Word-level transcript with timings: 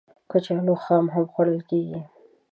کچالو 0.31 0.75
خام 0.83 1.05
هم 1.13 1.25
خوړل 1.33 1.59
کېږي 1.69 1.99